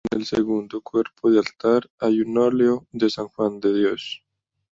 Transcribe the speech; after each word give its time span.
En 0.11 0.17
el 0.19 0.25
segundo 0.25 0.81
cuerpo 0.81 1.29
del 1.29 1.37
altar 1.45 1.87
hay 1.99 2.21
un 2.21 2.35
óleo 2.39 2.87
de 2.91 3.07
San 3.11 3.27
Juan 3.27 3.59
de 3.59 3.71
Dios. 3.71 4.23